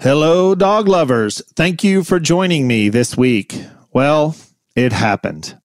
[0.00, 1.42] Hello, dog lovers.
[1.56, 3.60] Thank you for joining me this week.
[3.92, 4.36] Well,
[4.76, 5.58] it happened.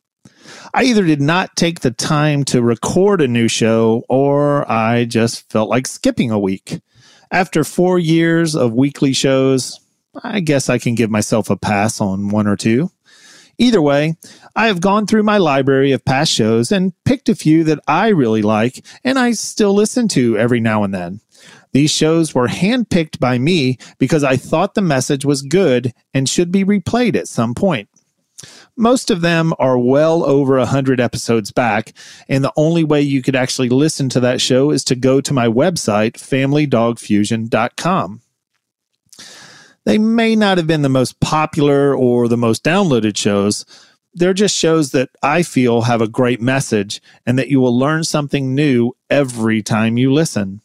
[0.73, 5.51] I either did not take the time to record a new show or I just
[5.51, 6.81] felt like skipping a week.
[7.29, 9.79] After four years of weekly shows,
[10.23, 12.89] I guess I can give myself a pass on one or two.
[13.59, 14.15] Either way,
[14.55, 18.07] I have gone through my library of past shows and picked a few that I
[18.07, 21.21] really like and I still listen to every now and then.
[21.73, 26.51] These shows were handpicked by me because I thought the message was good and should
[26.51, 27.89] be replayed at some point.
[28.75, 31.93] Most of them are well over 100 episodes back,
[32.27, 35.33] and the only way you could actually listen to that show is to go to
[35.33, 38.21] my website, familydogfusion.com.
[39.85, 43.65] They may not have been the most popular or the most downloaded shows.
[44.13, 48.03] They're just shows that I feel have a great message and that you will learn
[48.03, 50.61] something new every time you listen.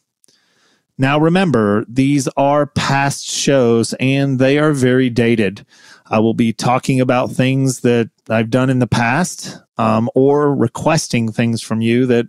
[1.01, 5.65] Now, remember, these are past shows and they are very dated.
[6.07, 11.31] I will be talking about things that I've done in the past um, or requesting
[11.31, 12.27] things from you that,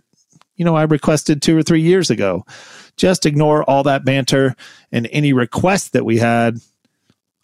[0.55, 2.45] you know, I requested two or three years ago.
[2.95, 4.55] Just ignore all that banter
[4.89, 6.59] and any requests that we had.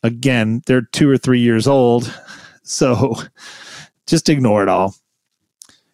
[0.04, 2.12] Again, they're two or three years old.
[2.70, 3.16] So
[4.08, 4.94] just ignore it all.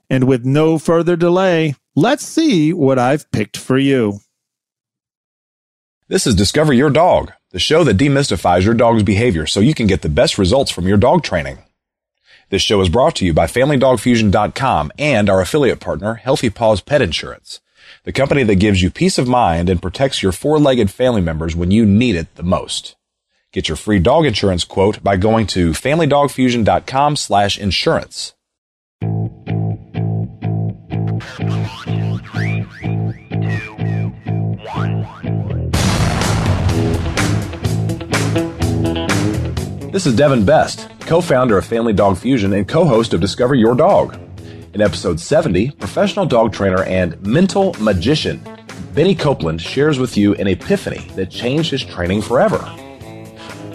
[0.09, 4.22] And with no further delay, let's see what I've picked for you.
[6.14, 9.88] This is Discover Your Dog, the show that demystifies your dog's behavior so you can
[9.88, 11.58] get the best results from your dog training.
[12.52, 17.02] This show is brought to you by FamilyDogFusion.com and our affiliate partner, Healthy Paws Pet
[17.02, 17.61] Insurance,
[18.03, 21.72] the company that gives you peace of mind and protects your four-legged family members when
[21.72, 22.95] you need it the most.
[23.52, 28.36] Get your free dog insurance quote by going to FamilyDogFusion.com slash insurance.
[39.94, 44.20] This is Devin Best, co-founder of Family Dog Fusion and co-host of Discover Your Dog.
[44.74, 48.42] In episode 70, professional dog trainer and mental magician
[48.96, 52.58] Benny Copeland shares with you an epiphany that changed his training forever.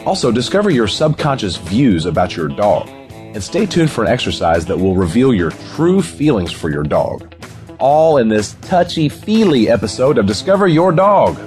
[0.04, 4.76] Also, discover your subconscious views about your dog and stay tuned for an exercise that
[4.76, 7.32] will reveal your true feelings for your dog.
[7.78, 11.38] All in this touchy-feely episode of Discover Your Dog.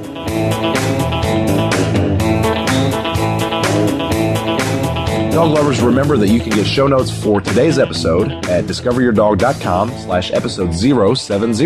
[5.42, 10.32] Dog lovers, remember that you can get show notes for today's episode at discoveryourdog.com slash
[10.32, 11.66] episode 070.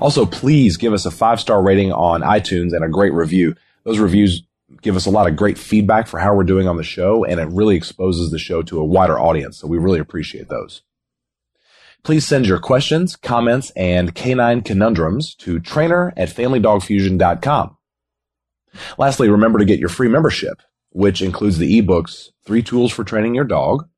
[0.00, 3.54] Also, please give us a five-star rating on iTunes and a great review.
[3.84, 4.44] Those reviews
[4.80, 7.38] give us a lot of great feedback for how we're doing on the show, and
[7.38, 10.80] it really exposes the show to a wider audience, so we really appreciate those.
[12.02, 17.76] Please send your questions, comments, and canine conundrums to trainer at familydogfusion.com.
[18.96, 23.34] Lastly, remember to get your free membership which includes the ebooks, Three Tools for Training
[23.34, 23.88] Your Dog,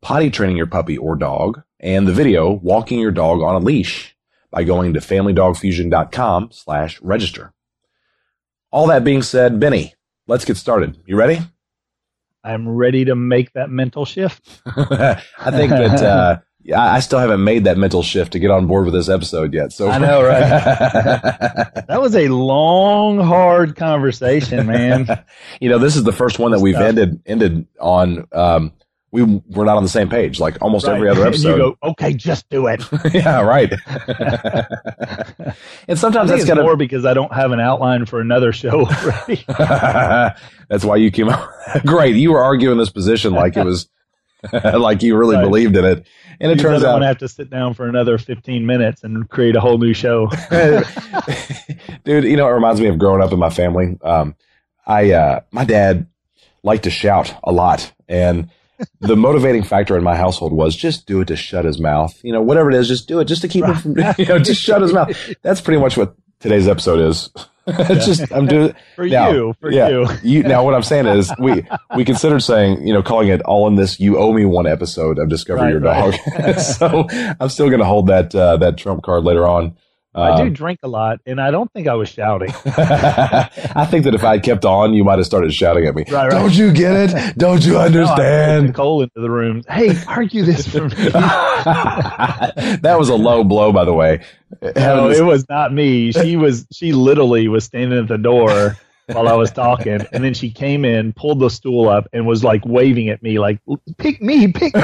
[0.00, 4.16] Potty Training Your Puppy or Dog, and the video, Walking Your Dog on a Leash
[4.50, 7.52] by going to familydogfusion.com slash register.
[8.70, 9.94] All that being said, Benny,
[10.26, 10.98] let's get started.
[11.06, 11.40] You ready?
[12.44, 14.62] I'm ready to make that mental shift.
[14.66, 16.38] I think that uh,
[16.70, 19.72] I still haven't made that mental shift to get on board with this episode yet.
[19.72, 20.40] So I know, right?
[21.88, 25.24] that was a long, hard conversation, man.
[25.60, 28.28] you know, this is the first one that we've ended ended on.
[28.32, 28.72] Um,
[29.10, 30.94] we we're not on the same page, like almost right.
[30.94, 31.58] every other episode.
[31.58, 32.82] Go, okay, just do it.
[33.12, 33.70] yeah, right.
[35.88, 38.86] and sometimes that's kind of more because I don't have an outline for another show
[38.86, 39.44] already.
[40.68, 41.46] that's why you came out.
[41.84, 43.88] Great, you were arguing this position like it was
[44.52, 45.42] like you really right.
[45.42, 46.06] believed in it.
[46.40, 49.54] And it turns out I have to sit down for another 15 minutes and create
[49.54, 50.28] a whole new show.
[52.04, 53.98] Dude, you know, it reminds me of growing up in my family.
[54.02, 54.34] Um,
[54.86, 56.08] I, uh, my dad
[56.62, 58.50] liked to shout a lot and
[59.00, 62.18] the motivating factor in my household was just do it to shut his mouth.
[62.22, 64.38] You know, whatever it is, just do it just to keep him from, you know,
[64.38, 65.34] just shut his mouth.
[65.42, 67.30] That's pretty much what today's episode is.
[67.66, 70.08] It's just I'm doing for now, you, for yeah, you.
[70.22, 70.42] you.
[70.42, 71.66] Now, what I'm saying is, we
[71.96, 74.00] we considered saying, you know, calling it all in this.
[74.00, 76.14] You owe me one episode of Discover right, Your Dog.
[76.38, 76.58] Right.
[76.60, 77.06] so
[77.40, 79.76] I'm still going to hold that uh, that trump card later on.
[80.14, 82.50] I do um, drink a lot, and I don't think I was shouting.
[82.66, 86.04] I think that if I had kept on, you might have started shouting at me.
[86.10, 86.30] Right, right.
[86.30, 87.34] Don't you get it?
[87.38, 88.64] Don't you understand?
[88.64, 89.62] No, Nicole into the room.
[89.68, 90.90] Hey, argue this for me.
[91.08, 94.22] that was a low blow, by the way.
[94.76, 96.12] No, it was not me.
[96.12, 96.66] She was.
[96.70, 98.76] She literally was standing at the door
[99.06, 102.44] while I was talking, and then she came in, pulled the stool up, and was
[102.44, 103.60] like waving at me, like
[103.96, 104.80] "Pick me, pick me."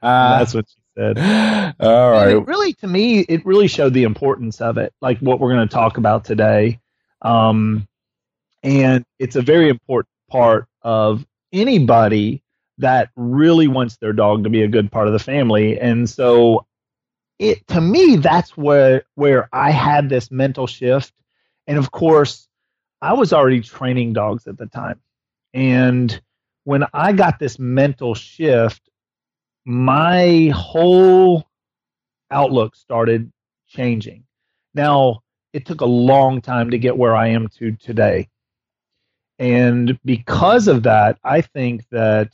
[0.00, 1.18] that's what she said.
[1.80, 2.30] All right.
[2.30, 5.68] it really, to me, it really showed the importance of it, like what we're going
[5.68, 6.80] to talk about today.
[7.22, 7.86] Um,
[8.62, 12.42] And it's a very important part of anybody
[12.78, 15.78] that really wants their dog to be a good part of the family.
[15.80, 16.66] And so
[17.38, 21.12] it to me that's where where I had this mental shift.
[21.66, 22.48] And of course,
[23.00, 25.00] I was already training dogs at the time.
[25.54, 26.20] And
[26.64, 28.87] when I got this mental shift,
[29.68, 31.46] my whole
[32.30, 33.30] outlook started
[33.68, 34.24] changing.
[34.72, 35.20] Now,
[35.52, 38.28] it took a long time to get where I am to today.
[39.38, 42.32] And because of that, I think that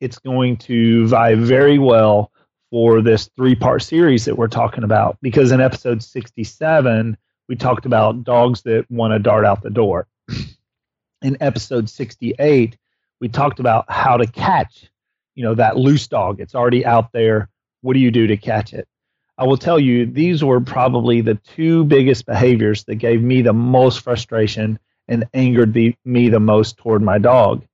[0.00, 2.32] it's going to vie very well
[2.72, 5.16] for this three part series that we're talking about.
[5.22, 7.16] Because in episode 67,
[7.48, 10.08] we talked about dogs that want to dart out the door.
[11.22, 12.76] In episode 68,
[13.20, 14.90] we talked about how to catch,
[15.34, 16.40] you know, that loose dog.
[16.40, 17.48] It's already out there.
[17.82, 18.88] What do you do to catch it?
[19.36, 23.52] I will tell you, these were probably the two biggest behaviors that gave me the
[23.52, 24.78] most frustration
[25.08, 27.64] and angered the, me the most toward my dog.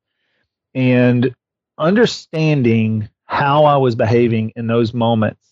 [0.74, 1.34] And
[1.76, 5.46] understanding how I was behaving in those moments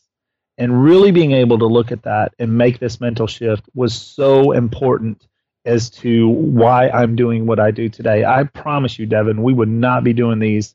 [0.56, 4.52] and really being able to look at that and make this mental shift was so
[4.52, 5.26] important
[5.64, 8.24] as to why I'm doing what I do today.
[8.24, 10.74] I promise you, Devin, we would not be doing these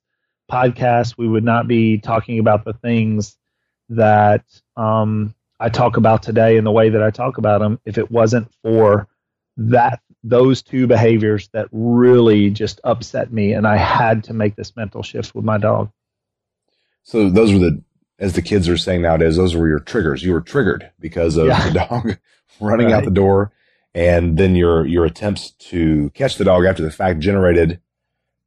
[0.51, 1.18] podcasts.
[1.18, 3.38] We would not be talking about the things
[3.90, 4.44] that
[4.75, 8.12] um, I talk about today in the way that I talk about them if it
[8.12, 9.07] wasn't for
[9.57, 14.75] that those two behaviors that really just upset me and I had to make this
[14.75, 15.92] mental shift with my dog.
[17.04, 17.84] So those were the
[18.19, 20.24] as the kids are saying nowadays, those were your triggers.
[20.24, 21.68] You were triggered because of yeah.
[21.68, 22.18] the dog
[22.62, 22.96] running right.
[22.96, 23.51] out the door
[23.94, 27.80] and then your your attempts to catch the dog after the fact generated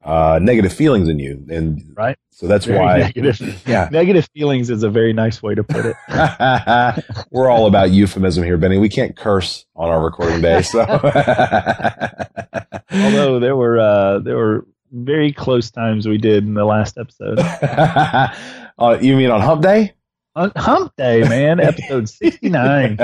[0.07, 2.17] uh, negative feelings in you, and right.
[2.31, 3.61] So that's very why negative.
[3.67, 5.97] Yeah, negative feelings is a very nice way to put it.
[7.33, 8.79] We're all about euphemism here, Benny.
[8.79, 10.81] We can't curse on our recording day, so.
[12.93, 17.41] Although there were uh, there were very close times we did in the last episode.
[17.41, 19.95] uh, you mean on Hump Day?
[20.37, 22.97] On Hump Day, man, episode sixty nine.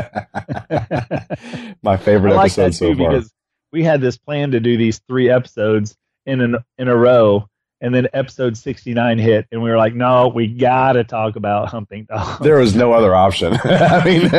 [1.83, 3.11] My favorite like episode so far.
[3.11, 3.33] Because
[3.73, 5.97] we had this plan to do these three episodes
[6.27, 7.49] in an, in a row.
[7.81, 12.05] And then episode 69 hit and we were like no we gotta talk about humping
[12.05, 12.39] dogs.
[12.39, 13.55] There was no other option.
[13.65, 14.29] I mean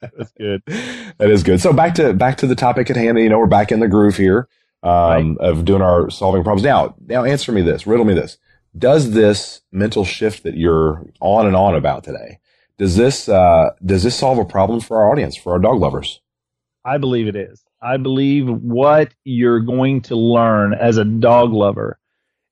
[0.00, 0.62] that's good.
[0.66, 1.60] That is good.
[1.60, 3.18] So back to back to the topic at hand.
[3.18, 4.48] You know we're back in the groove here
[4.84, 5.48] um, right.
[5.48, 6.62] of doing our solving problems.
[6.62, 8.38] Now now answer me this riddle me this.
[8.78, 12.38] Does this mental shift that you're on and on about today
[12.80, 16.22] does this uh, does this solve a problem for our audience for our dog lovers?
[16.82, 21.98] I believe it is I believe what you're going to learn as a dog lover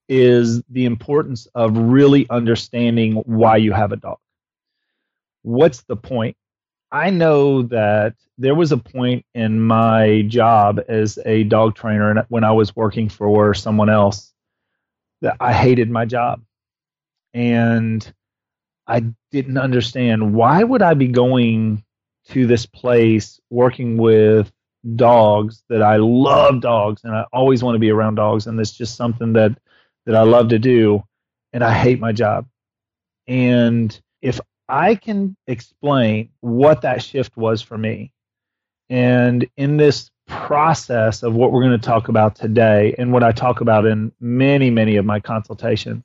[0.09, 4.19] is the importance of really understanding why you have a dog.
[5.43, 6.37] What's the point?
[6.91, 12.45] I know that there was a point in my job as a dog trainer when
[12.45, 14.33] I was working for someone else
[15.21, 16.43] that I hated my job.
[17.35, 18.11] And
[18.87, 21.85] I didn't understand why would I be going
[22.29, 24.51] to this place working with
[24.97, 28.73] dogs that I love dogs and I always want to be around dogs and it's
[28.73, 29.59] just something that
[30.07, 31.03] that I love to do
[31.53, 32.47] and I hate my job.
[33.27, 38.13] And if I can explain what that shift was for me
[38.91, 43.33] and in this process of what we're going to talk about today and what I
[43.33, 46.05] talk about in many many of my consultations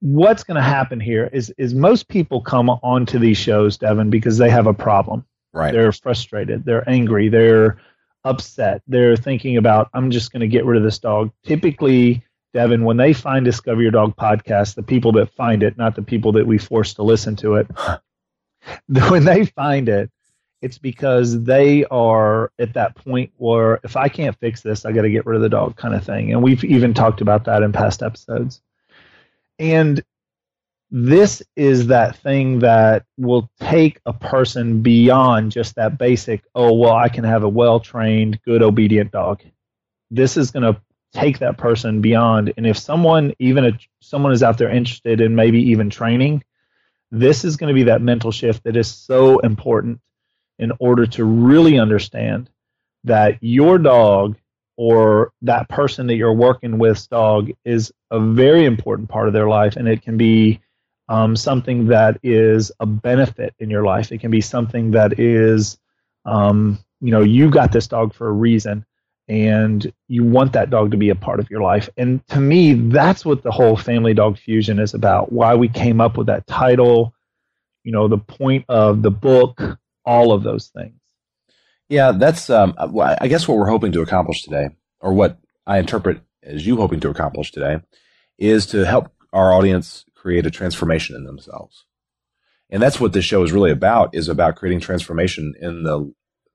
[0.00, 4.38] what's going to happen here is is most people come onto these shows Devin because
[4.38, 5.72] they have a problem Right.
[5.72, 6.64] They're frustrated.
[6.64, 7.28] They're angry.
[7.28, 7.78] They're
[8.24, 8.82] upset.
[8.86, 11.30] They're thinking about, I'm just going to get rid of this dog.
[11.44, 12.24] Typically,
[12.54, 16.02] Devin, when they find Discover Your Dog podcast, the people that find it, not the
[16.02, 17.68] people that we force to listen to it,
[19.08, 20.10] when they find it,
[20.60, 25.02] it's because they are at that point where if I can't fix this, I got
[25.02, 26.32] to get rid of the dog kind of thing.
[26.32, 28.60] And we've even talked about that in past episodes.
[29.58, 30.02] And
[30.90, 36.94] this is that thing that will take a person beyond just that basic, oh, well,
[36.94, 39.42] I can have a well trained, good, obedient dog.
[40.10, 40.80] This is going to
[41.12, 42.54] take that person beyond.
[42.56, 46.42] And if someone, even a, someone is out there interested in maybe even training,
[47.10, 50.00] this is going to be that mental shift that is so important
[50.58, 52.50] in order to really understand
[53.04, 54.36] that your dog
[54.76, 59.48] or that person that you're working with's dog is a very important part of their
[59.48, 60.60] life and it can be
[61.08, 64.12] um, something that is a benefit in your life.
[64.12, 65.78] It can be something that is,
[66.24, 68.84] um, you know, you got this dog for a reason
[69.28, 71.88] and you want that dog to be a part of your life.
[71.96, 75.30] And to me, that's what the whole family dog fusion is about.
[75.32, 77.14] Why we came up with that title,
[77.84, 79.60] you know, the point of the book,
[80.04, 80.94] all of those things.
[81.90, 82.50] Yeah, that's.
[82.50, 86.76] Um, I guess what we're hoping to accomplish today, or what I interpret as you
[86.76, 87.80] hoping to accomplish today,
[88.38, 91.84] is to help our audience create a transformation in themselves.
[92.70, 96.12] And that's what this show is really about, is about creating transformation in the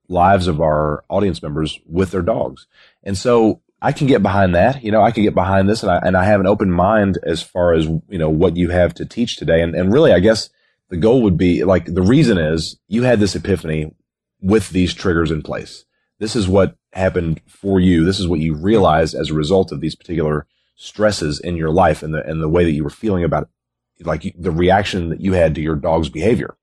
[0.10, 2.68] lives of our audience members with their dogs.
[3.04, 4.84] And so I can get behind that.
[4.84, 7.18] You know, I can get behind this and I, and I have an open mind
[7.24, 9.62] as far as, you know, what you have to teach today.
[9.62, 10.50] And, and really, I guess
[10.90, 13.96] the goal would be like the reason is you had this epiphany
[14.42, 15.86] with these triggers in place.
[16.20, 18.06] This is what happened for you.
[18.06, 22.04] This is what you realized as a result of these particular stresses in your life
[22.04, 25.22] and the, and the way that you were feeling about it, like the reaction that
[25.22, 26.56] you had to your dog's behavior.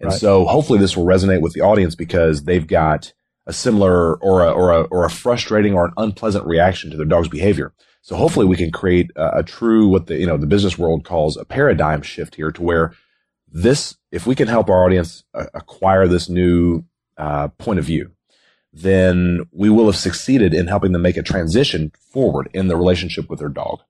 [0.00, 0.18] And right.
[0.18, 3.12] so hopefully this will resonate with the audience because they've got
[3.46, 7.06] a similar or a, or a, or a frustrating or an unpleasant reaction to their
[7.06, 7.72] dog's behavior.
[8.02, 11.04] So hopefully we can create a, a true, what the, you know, the business world
[11.04, 12.94] calls a paradigm shift here to where
[13.50, 16.84] this, if we can help our audience uh, acquire this new
[17.16, 18.12] uh, point of view,
[18.82, 23.28] then we will have succeeded in helping them make a transition forward in the relationship
[23.28, 23.80] with their dog.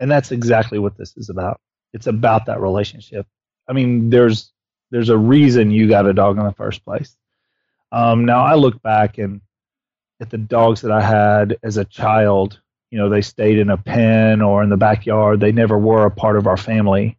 [0.00, 1.60] And that's exactly what this is about.
[1.92, 3.26] It's about that relationship.
[3.68, 4.50] I mean, there's
[4.90, 7.16] there's a reason you got a dog in the first place.
[7.90, 9.40] Um, now I look back and
[10.20, 12.60] at the dogs that I had as a child.
[12.90, 15.40] You know, they stayed in a pen or in the backyard.
[15.40, 17.18] They never were a part of our family.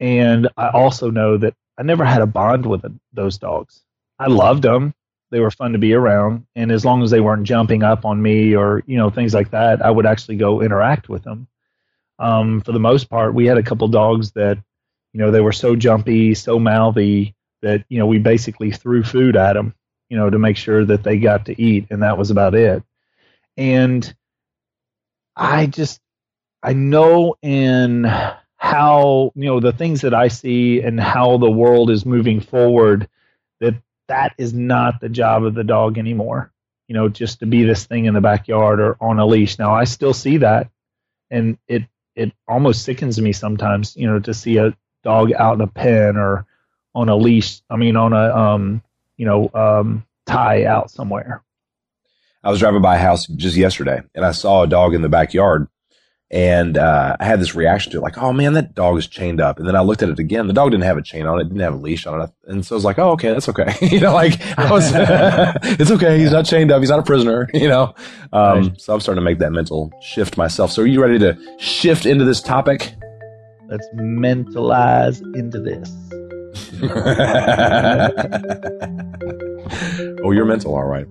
[0.00, 3.82] And I also know that I never had a bond with those dogs.
[4.18, 4.94] I loved them.
[5.30, 6.46] They were fun to be around.
[6.56, 9.50] And as long as they weren't jumping up on me or, you know, things like
[9.50, 11.48] that, I would actually go interact with them.
[12.18, 14.58] Um, for the most part, we had a couple dogs that
[15.12, 19.36] you know, they were so jumpy, so mouthy that, you know, we basically threw food
[19.36, 19.74] at them,
[20.08, 21.86] you know, to make sure that they got to eat.
[21.90, 22.82] And that was about it.
[23.56, 24.14] And
[25.34, 26.00] I just,
[26.62, 28.04] I know in
[28.56, 33.08] how, you know, the things that I see and how the world is moving forward
[34.08, 36.52] that is not the job of the dog anymore.
[36.88, 39.58] You know, just to be this thing in the backyard or on a leash.
[39.58, 40.70] Now I still see that
[41.30, 41.84] and it
[42.14, 46.16] it almost sickens me sometimes, you know, to see a dog out in a pen
[46.16, 46.46] or
[46.94, 47.60] on a leash.
[47.70, 48.82] I mean, on a um,
[49.16, 51.42] you know um, tie out somewhere.
[52.42, 55.08] I was driving by a house just yesterday, and I saw a dog in the
[55.08, 55.68] backyard,
[56.30, 59.40] and uh, I had this reaction to it, like, "Oh man, that dog is chained
[59.40, 60.46] up." And then I looked at it again.
[60.46, 62.64] The dog didn't have a chain on it, didn't have a leash on it, and
[62.64, 64.90] so I was like, "Oh, okay, that's okay." you know, like I was,
[65.80, 66.18] it's okay.
[66.18, 66.80] He's not chained up.
[66.80, 67.48] He's not a prisoner.
[67.58, 67.94] You know,
[68.32, 68.80] um, right.
[68.80, 70.70] so I'm starting to make that mental shift myself.
[70.70, 72.94] So, are you ready to shift into this topic?
[73.68, 75.90] Let's mentalize into this.
[80.24, 81.06] oh, you're mental, all right.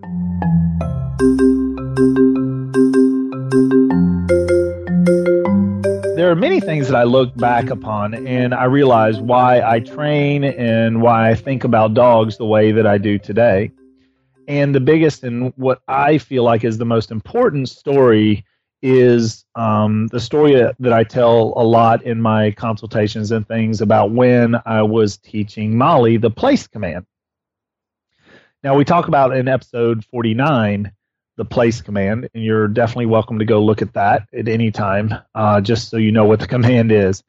[5.08, 10.44] There are many things that I look back upon and I realize why I train
[10.44, 13.72] and why I think about dogs the way that I do today.
[14.50, 18.44] And the biggest and what I feel like is the most important story
[18.82, 24.12] is um, the story that I tell a lot in my consultations and things about
[24.12, 27.06] when I was teaching Molly the place command.
[28.62, 30.92] Now, we talk about in episode 49
[31.38, 35.14] the place command, and you're definitely welcome to go look at that at any time,
[35.34, 37.24] uh, just so you know what the command is.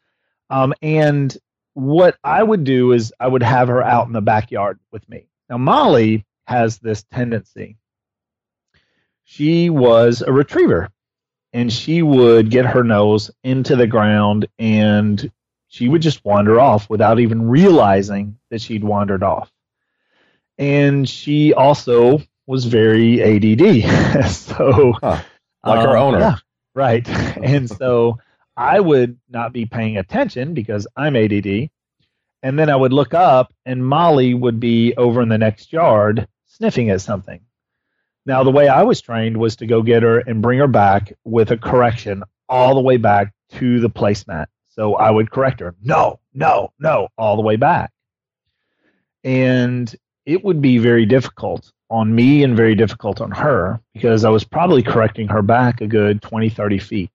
[0.50, 1.36] Um, and
[1.74, 5.28] what I would do is I would have her out in the backyard with me.
[5.48, 7.76] Now, Molly has this tendency.
[9.24, 10.88] She was a retriever
[11.52, 15.30] and she would get her nose into the ground and
[15.68, 19.52] she would just wander off without even realizing that she'd wandered off.
[20.56, 24.30] And she also was very ADD.
[24.30, 25.22] so, huh.
[25.64, 26.18] like um, her owner.
[26.18, 26.36] Yeah,
[26.74, 27.06] right.
[27.42, 28.18] and so
[28.56, 31.68] I would not be paying attention because I'm ADD.
[32.42, 36.26] And then I would look up and Molly would be over in the next yard
[36.46, 37.40] sniffing at something.
[38.24, 41.12] Now, the way I was trained was to go get her and bring her back
[41.24, 44.46] with a correction all the way back to the placemat.
[44.68, 47.90] So I would correct her, no, no, no, all the way back.
[49.24, 54.30] And it would be very difficult on me and very difficult on her because I
[54.30, 57.10] was probably correcting her back a good 20, 30 feet.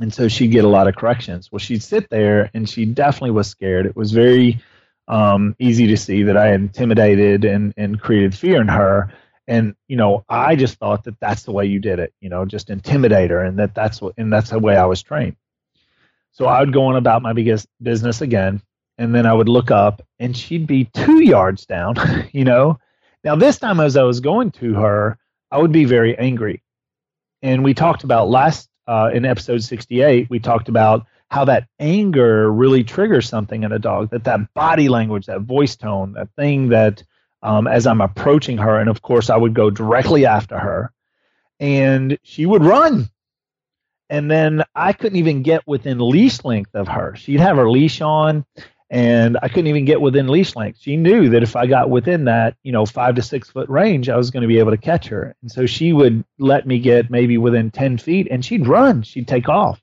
[0.00, 1.50] And so she'd get a lot of corrections.
[1.50, 3.86] Well, she'd sit there and she definitely was scared.
[3.86, 4.62] It was very
[5.08, 9.12] um, easy to see that I intimidated and, and created fear in her
[9.48, 12.44] and you know i just thought that that's the way you did it you know
[12.44, 15.34] just intimidate her and that that's what and that's the way i was trained
[16.30, 18.62] so i would go on about my biggest business again
[18.98, 21.96] and then i would look up and she'd be two yards down
[22.32, 22.78] you know
[23.24, 25.18] now this time as i was going to her
[25.50, 26.62] i would be very angry
[27.42, 32.50] and we talked about last uh, in episode 68 we talked about how that anger
[32.50, 36.68] really triggers something in a dog that that body language that voice tone that thing
[36.68, 37.02] that
[37.42, 38.78] um, as I'm approaching her.
[38.78, 40.92] And of course, I would go directly after her
[41.60, 43.08] and she would run.
[44.10, 47.14] And then I couldn't even get within leash length of her.
[47.16, 48.46] She'd have her leash on
[48.90, 50.78] and I couldn't even get within leash length.
[50.80, 54.08] She knew that if I got within that, you know, five to six foot range,
[54.08, 55.34] I was going to be able to catch her.
[55.42, 59.28] And so she would let me get maybe within 10 feet and she'd run, she'd
[59.28, 59.80] take off.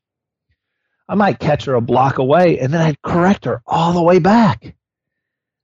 [1.08, 4.18] I might catch her a block away and then I'd correct her all the way
[4.18, 4.76] back.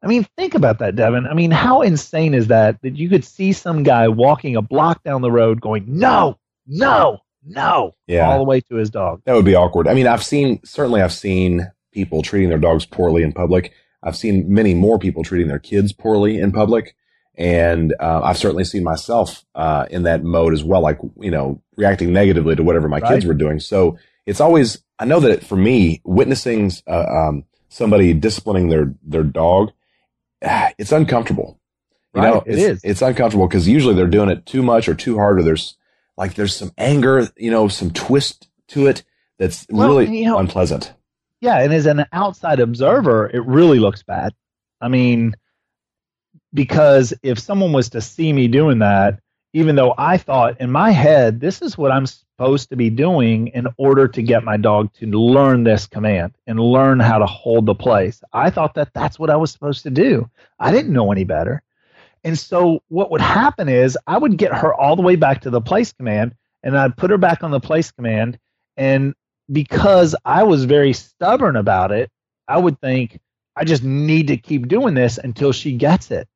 [0.03, 1.27] I mean, think about that, Devin.
[1.27, 5.03] I mean, how insane is that that you could see some guy walking a block
[5.03, 8.27] down the road going, no, no, no, Yeah.
[8.29, 9.21] all the way to his dog.
[9.25, 9.87] That would be awkward.
[9.87, 13.73] I mean, I've seen, certainly I've seen people treating their dogs poorly in public.
[14.03, 16.95] I've seen many more people treating their kids poorly in public.
[17.35, 21.61] And uh, I've certainly seen myself uh, in that mode as well, like, you know,
[21.77, 23.13] reacting negatively to whatever my Right.
[23.13, 23.59] kids were doing.
[23.59, 29.23] So it's always, I know that for me, witnessing uh, um, somebody disciplining their, their
[29.23, 29.71] dog,
[30.41, 31.57] it's uncomfortable.
[32.13, 32.81] You know, Right, it it's, is.
[32.83, 35.77] it's uncomfortable because usually they're doing it too much or too hard, or there's
[36.17, 39.03] like there's some anger, you know, some twist to it
[39.39, 40.93] that's Well, really you know- unpleasant.
[41.41, 44.33] Yeah, and as an outside observer, it really looks bad.
[44.79, 45.35] I mean,
[46.53, 49.19] because if someone was to see me doing that,
[49.53, 53.47] even though I thought in my head, this is what I'm supposed to be doing
[53.47, 57.65] in order to get my dog to learn this command and learn how to hold
[57.65, 60.29] the place, I thought that that's what I was supposed to do.
[60.59, 61.63] I didn't know any better.
[62.23, 65.49] And so what would happen is I would get her all the way back to
[65.49, 68.37] the place command and I'd put her back on the place command.
[68.77, 69.15] And
[69.51, 72.09] because I was very stubborn about it,
[72.47, 73.19] I would think,
[73.55, 76.27] I just need to keep doing this until she gets it.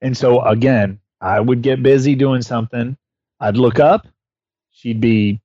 [0.00, 2.96] And so again, I would get busy doing something.
[3.40, 4.06] I'd look up,
[4.70, 5.40] she'd be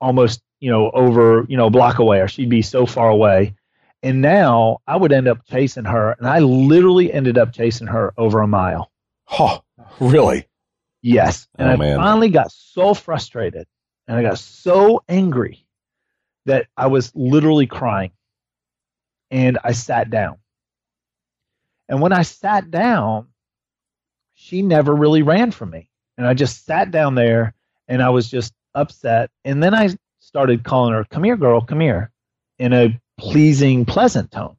[0.00, 3.54] almost, you know, over, you know, a block away, or she'd be so far away.
[4.02, 8.12] And now I would end up chasing her, and I literally ended up chasing her
[8.16, 8.90] over a mile.
[9.38, 9.62] Oh,
[9.98, 10.46] really?
[11.02, 11.48] Yes.
[11.58, 11.96] And Oh, I man.
[11.96, 13.66] finally got so frustrated
[14.06, 15.65] and I got so angry
[16.46, 18.12] that I was literally crying.
[19.30, 20.38] And I sat down.
[21.88, 23.28] And when I sat down,
[24.34, 25.88] she never really ran from me.
[26.16, 27.54] And I just sat down there
[27.88, 29.30] and I was just upset.
[29.44, 32.10] And then I started calling her, Come here, girl, come here,
[32.58, 34.56] in a pleasing, pleasant tone.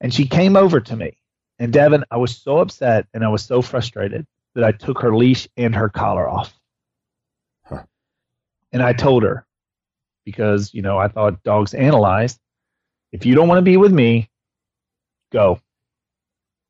[0.00, 1.18] And she came over to me.
[1.58, 5.14] And Devin, I was so upset and I was so frustrated that I took her
[5.14, 6.54] leash and her collar off.
[7.64, 7.82] Huh.
[8.72, 9.44] And I told her,
[10.30, 12.38] because, you know, I thought dogs analyze,
[13.12, 14.28] if you don't want to be with me,
[15.32, 15.58] go.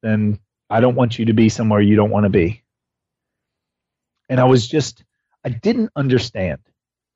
[0.01, 0.39] Then
[0.71, 2.63] I don't want you to be somewhere you don't want to be.
[4.29, 5.03] And I was just,
[5.45, 6.61] I didn't understand.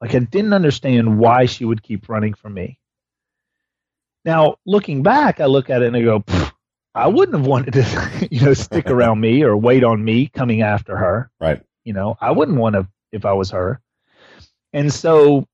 [0.01, 2.77] Like, I didn't understand why she would keep running from me.
[4.25, 6.25] Now, looking back, I look at it and I go,
[6.93, 10.63] I wouldn't have wanted to, you know, stick around me or wait on me coming
[10.63, 11.31] after her.
[11.41, 11.63] Right.
[11.85, 13.81] You know, I wouldn't want to if I was her.
[14.73, 15.47] And so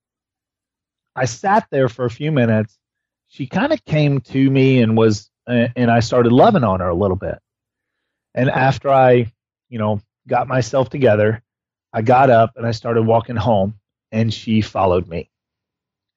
[1.18, 2.78] I sat there for a few minutes.
[3.28, 6.88] She kind of came to me and was, uh, and I started loving on her
[6.88, 7.38] a little bit.
[8.34, 9.32] And after I,
[9.68, 11.42] you know, got myself together,
[11.92, 13.78] I got up and I started walking home
[14.12, 15.30] and she followed me.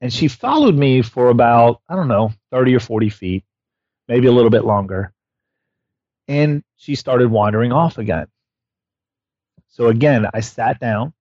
[0.01, 3.43] And she followed me for about, I don't know, 30 or 40 feet,
[4.07, 5.13] maybe a little bit longer.
[6.27, 8.27] And she started wandering off again.
[9.67, 11.13] So again, I sat down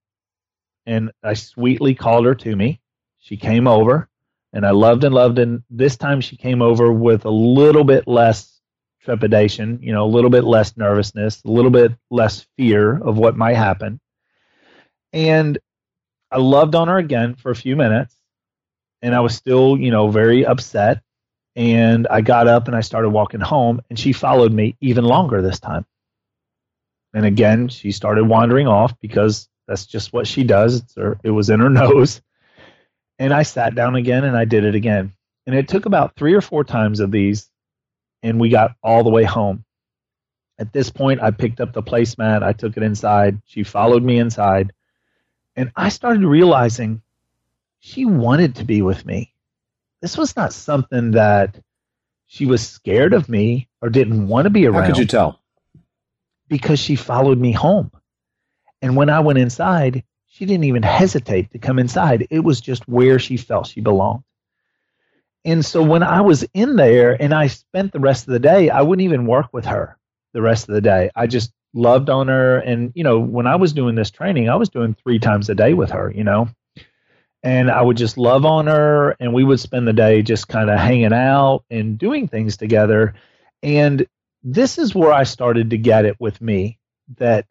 [0.87, 2.80] and I sweetly called her to me.
[3.21, 4.09] She came over
[4.53, 5.39] and I loved and loved.
[5.39, 8.61] And this time she came over with a little bit less
[9.03, 13.37] trepidation, you know, a little bit less nervousness, a little bit less fear of what
[13.37, 14.01] might happen.
[15.13, 15.59] And
[16.31, 18.15] I loved on her again for a few minutes
[19.03, 21.03] and I was still, you know, very upset.
[21.57, 25.43] And I got up and I started walking home and she followed me even longer
[25.43, 25.85] this time.
[27.13, 30.85] And again, she started wandering off because that's just what she does.
[30.97, 32.23] Her, it was in her nose.
[33.21, 35.13] And I sat down again and I did it again.
[35.47, 37.49] And it took about three or four times of these,
[38.23, 39.65] and we got all the way home.
[40.59, 43.41] At this point, I picked up the placemat, I took it inside.
[43.47, 44.73] She followed me inside.
[45.57, 47.03] And I started realizing
[47.79, 49.33] she wanted to be with me.
[50.03, 51.59] This was not something that
[52.27, 55.41] she was scared of me or didn't want to be around How could you tell?
[56.49, 57.91] because she followed me home.
[58.83, 60.05] And when I went inside,
[60.41, 62.27] she didn't even hesitate to come inside.
[62.31, 64.23] It was just where she felt she belonged.
[65.45, 68.71] And so when I was in there and I spent the rest of the day,
[68.71, 69.99] I wouldn't even work with her
[70.33, 71.11] the rest of the day.
[71.15, 72.57] I just loved on her.
[72.57, 75.55] And, you know, when I was doing this training, I was doing three times a
[75.55, 76.49] day with her, you know,
[77.43, 80.71] and I would just love on her and we would spend the day just kind
[80.71, 83.13] of hanging out and doing things together.
[83.63, 84.07] And
[84.43, 86.79] this is where I started to get it with me
[87.19, 87.45] that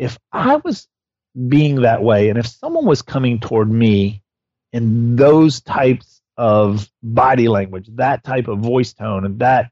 [0.00, 0.88] if I was
[1.48, 2.28] being that way.
[2.28, 4.22] And if someone was coming toward me
[4.72, 9.70] in those types of body language, that type of voice tone, and that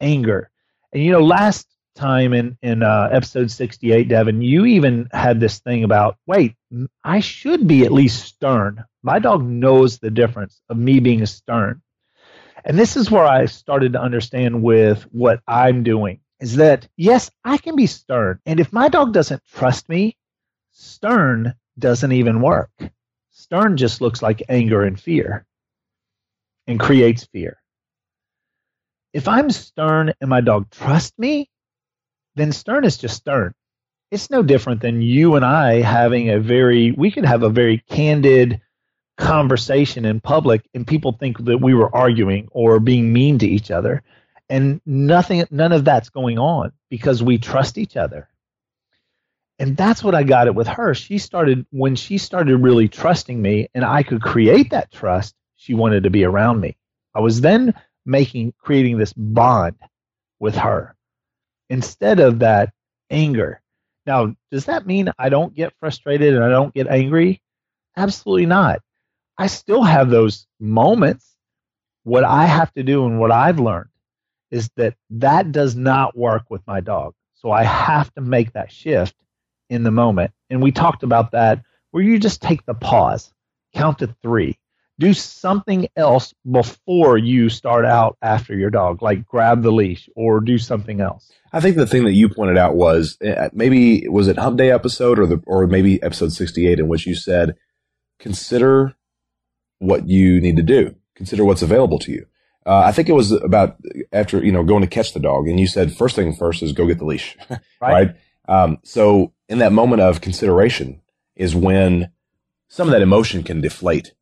[0.00, 0.50] anger.
[0.92, 5.58] And you know, last time in in uh, episode 68 devin you even had this
[5.60, 6.54] thing about wait
[7.04, 8.82] i should be at least stern.
[9.02, 11.82] My dog knows the difference of me being stern.
[12.64, 17.30] And this is where i started to understand with what i'm doing is that yes
[17.44, 18.40] i can be stern.
[18.46, 20.16] And if my dog doesn't trust me
[20.72, 22.70] stern doesn't even work
[23.30, 25.46] stern just looks like anger and fear
[26.66, 27.58] and creates fear
[29.12, 31.48] if i'm stern and my dog trusts me
[32.34, 33.54] then stern is just stern.
[34.10, 37.78] It's no different than you and I having a very, we could have a very
[37.90, 38.60] candid
[39.18, 43.70] conversation in public and people think that we were arguing or being mean to each
[43.70, 44.02] other.
[44.48, 48.28] And nothing, none of that's going on because we trust each other.
[49.62, 50.92] And that's what I got it with her.
[50.92, 55.72] She started, when she started really trusting me and I could create that trust, she
[55.72, 56.76] wanted to be around me.
[57.14, 57.72] I was then
[58.04, 59.76] making, creating this bond
[60.40, 60.96] with her
[61.70, 62.72] instead of that
[63.08, 63.62] anger.
[64.04, 67.40] Now, does that mean I don't get frustrated and I don't get angry?
[67.96, 68.80] Absolutely not.
[69.38, 71.36] I still have those moments.
[72.02, 73.90] What I have to do and what I've learned
[74.50, 77.14] is that that does not work with my dog.
[77.34, 79.14] So I have to make that shift
[79.72, 80.32] in the moment.
[80.50, 83.32] And we talked about that where you just take the pause,
[83.74, 84.58] count to three,
[84.98, 90.40] do something else before you start out after your dog, like grab the leash or
[90.40, 91.32] do something else.
[91.54, 94.70] I think the thing that you pointed out was eh, maybe was it Hump Day
[94.70, 97.56] episode or the or maybe episode sixty eight in which you said
[98.18, 98.94] consider
[99.78, 102.26] what you need to do, consider what's available to you.
[102.64, 103.76] Uh, I think it was about
[104.12, 106.72] after you know going to catch the dog, and you said first thing first is
[106.72, 107.60] go get the leash, right?
[107.80, 108.16] right?
[108.48, 111.00] Um, so in that moment of consideration
[111.36, 112.10] is when
[112.68, 114.12] some of that emotion can deflate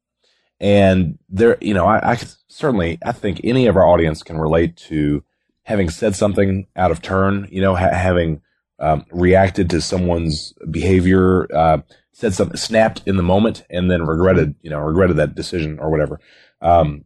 [0.61, 4.77] and there, you know, I, I certainly, I think any of our audience can relate
[4.88, 5.25] to
[5.62, 8.43] having said something out of turn, you know, ha- having
[8.79, 11.79] um, reacted to someone's behavior, uh,
[12.12, 15.90] said something, snapped in the moment, and then regretted, you know, regretted that decision or
[15.90, 16.21] whatever.
[16.61, 17.05] Um,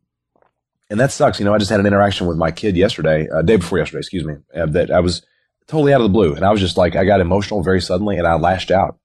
[0.90, 1.38] and that sucks.
[1.38, 4.00] You know, I just had an interaction with my kid yesterday, uh, day before yesterday,
[4.00, 5.24] excuse me, uh, that I was
[5.68, 8.16] totally out of the blue, and I was just like, I got emotional very suddenly,
[8.16, 8.98] and I lashed out,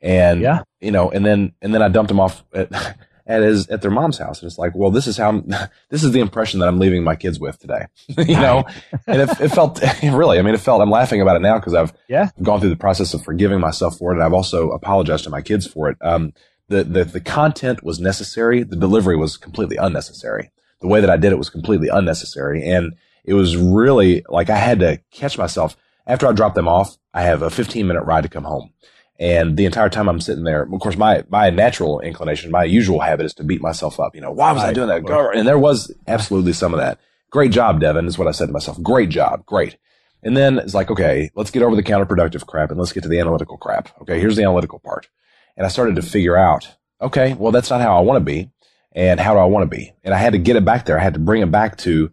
[0.00, 2.44] and yeah, you know, and then and then I dumped him off.
[2.54, 2.70] At,
[3.30, 5.46] at his at their mom's house, and it's like, well, this is how I'm,
[5.88, 7.86] this is the impression that I'm leaving my kids with today,
[8.18, 8.64] you know.
[9.06, 10.82] and it, it, felt really, I mean, it felt.
[10.82, 12.30] I'm laughing about it now because I've yeah.
[12.42, 15.42] gone through the process of forgiving myself for it, and I've also apologized to my
[15.42, 15.96] kids for it.
[16.00, 16.32] Um,
[16.68, 20.50] the the the content was necessary, the delivery was completely unnecessary.
[20.80, 22.94] The way that I did it was completely unnecessary, and
[23.24, 26.96] it was really like I had to catch myself after I drop them off.
[27.12, 28.72] I have a 15 minute ride to come home.
[29.18, 33.00] And the entire time I'm sitting there, of course, my, my natural inclination, my usual
[33.00, 34.14] habit is to beat myself up.
[34.14, 35.04] You know, why was I doing that?
[35.38, 36.98] And there was absolutely some of that.
[37.30, 38.82] Great job, Devin, is what I said to myself.
[38.82, 39.44] Great job.
[39.44, 39.76] Great.
[40.22, 43.08] And then it's like, okay, let's get over the counterproductive crap and let's get to
[43.08, 43.90] the analytical crap.
[44.02, 45.08] Okay, here's the analytical part.
[45.56, 46.68] And I started to figure out,
[47.00, 48.50] okay, well, that's not how I want to be.
[48.92, 49.92] And how do I want to be?
[50.02, 50.98] And I had to get it back there.
[50.98, 52.10] I had to bring it back to,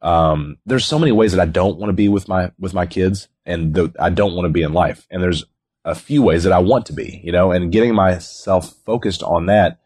[0.00, 2.86] um, there's so many ways that I don't want to be with my, with my
[2.86, 5.06] kids and the, I don't want to be in life.
[5.10, 5.44] And there's
[5.84, 9.46] a few ways that I want to be, you know, and getting myself focused on
[9.46, 9.80] that,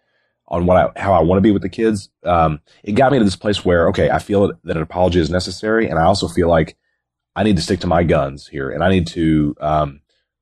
[0.48, 2.11] on what I, how I want to be with the kids.
[2.25, 5.31] Um, it got me to this place where, okay, I feel that an apology is
[5.31, 5.88] necessary.
[5.88, 6.77] And I also feel like
[7.35, 10.01] I need to stick to my guns here and I need to, um,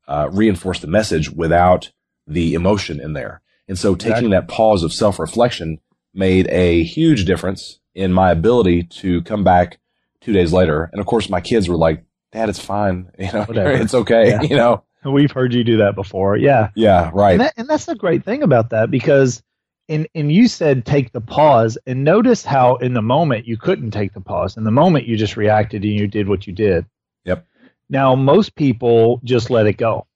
[0.08, 1.92] uh, reinforce the message without
[2.26, 3.42] the emotion in there.
[3.68, 4.30] And so taking exactly.
[4.30, 5.78] that pause of self reflection
[6.12, 9.78] made a huge difference in my ability to come back
[10.20, 10.88] two days later.
[10.92, 13.10] And of course, my kids were like, Dad, it's fine.
[13.18, 13.70] You know, Whatever.
[13.72, 14.30] it's okay.
[14.30, 14.42] Yeah.
[14.42, 16.36] You know, We've heard you do that before.
[16.36, 16.70] Yeah.
[16.74, 17.32] Yeah, right.
[17.32, 19.42] And, that, and that's the great thing about that because
[19.88, 23.92] and and you said take the pause and notice how in the moment you couldn't
[23.92, 24.56] take the pause.
[24.56, 26.84] In the moment you just reacted and you did what you did.
[27.24, 27.46] Yep.
[27.88, 30.06] Now most people just let it go.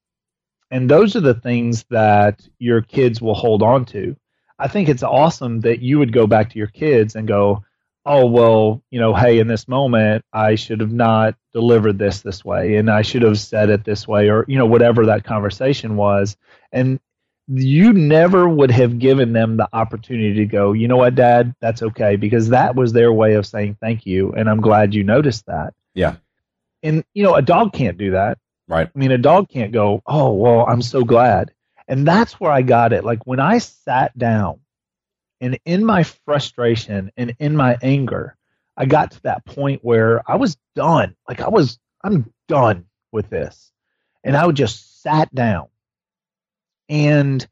[0.70, 4.16] And those are the things that your kids will hold on to.
[4.58, 7.64] I think it's awesome that you would go back to your kids and go,
[8.06, 12.44] oh well you know hey in this moment i should have not delivered this this
[12.44, 15.96] way and i should have said it this way or you know whatever that conversation
[15.96, 16.36] was.
[16.72, 16.98] And
[17.46, 21.54] you never would have given them the opportunity to go you know what dad?
[21.60, 25.04] That's okay because that was their way of saying thank you and i'm glad you
[25.04, 25.74] noticed that.
[25.94, 26.16] Yeah.
[26.82, 28.38] And you know a dog can't do that.
[28.66, 28.90] Right.
[28.94, 31.53] I mean a dog can't go oh well i'm so glad
[31.88, 34.60] and that's where i got it like when i sat down
[35.40, 38.36] and in my frustration and in my anger,
[38.78, 41.14] I got to that point where I was done.
[41.28, 43.70] Like I was, I'm done with this.
[44.24, 45.68] And I would just sat down.
[46.88, 47.46] And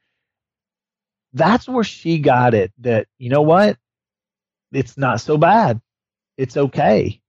[1.34, 3.76] that's where she got it that, you know what?
[4.72, 5.80] It's not so bad.
[6.38, 7.20] It's okay.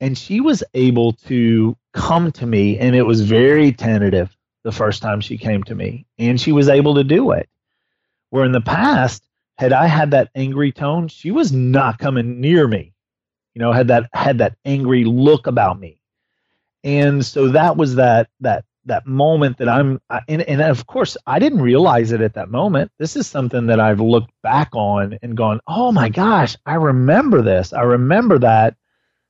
[0.00, 4.35] And she was able to come to me, and it was very tentative
[4.66, 7.48] the first time she came to me, and she was able to do it.
[8.30, 9.22] Where in the past,
[9.58, 12.92] had I had that angry tone, she was not coming near me.
[13.54, 16.00] You know, had that had that angry look about me.
[16.82, 21.38] And so that was that that that moment that I'm and, and of course I
[21.38, 22.90] didn't realize it at that moment.
[22.98, 27.40] This is something that I've looked back on and gone, "Oh my gosh, I remember
[27.40, 27.72] this.
[27.72, 28.74] I remember that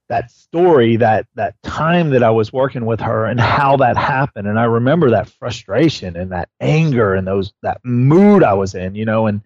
[0.08, 4.46] that story, that that time that I was working with her and how that happened.
[4.46, 8.94] And I remember that frustration and that anger and those that mood I was in,
[8.94, 9.42] you know, and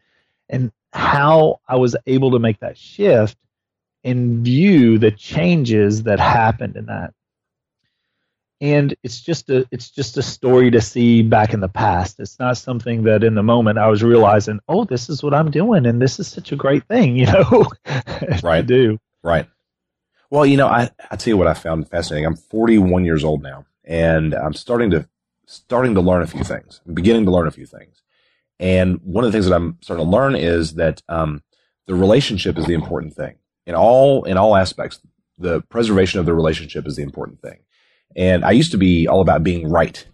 [0.49, 3.39] and how I was able to make that shift
[4.05, 7.15] and view the changes that happened in that.
[8.63, 12.21] And it's just a it's just a story to see back in the past.
[12.21, 15.51] It's not something that in the moment I was realizing, oh, this is what I'm
[15.51, 17.67] doing and this is such a great thing, you know,
[18.43, 18.61] right.
[18.61, 18.99] to do.
[19.23, 19.47] Right.
[20.31, 22.27] Well, you know, I I tell you what I found fascinating.
[22.27, 25.09] I'm 41 years old now, and I'm starting to
[25.47, 26.81] starting to learn a few things.
[26.87, 28.03] I'm beginning to learn a few things,
[28.61, 31.43] and one of the things that I'm starting to learn is that um,
[31.87, 35.01] the relationship is the important thing in all in all aspects.
[35.39, 37.61] The preservation of the relationship is the important thing.
[38.15, 40.07] And I used to be all about being right.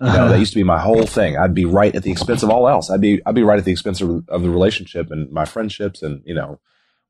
[0.00, 0.28] You know, uh-huh.
[0.28, 1.36] that used to be my whole thing.
[1.36, 2.90] I'd be right at the expense of all else.
[2.90, 6.02] I'd be I'd be right at the expense of, of the relationship and my friendships
[6.02, 6.60] and you know